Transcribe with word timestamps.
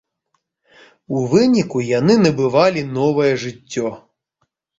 У 1.19 1.21
выніку 1.33 1.81
яны 1.99 2.15
набывалі 2.23 2.81
новае 2.97 3.29
жыццё. 3.45 3.87